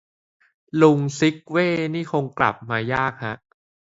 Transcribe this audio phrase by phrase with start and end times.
[0.81, 3.35] ลุงซิคเว่นี่คงกลับมายากฮะ